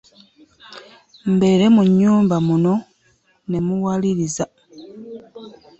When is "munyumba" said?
1.75-2.35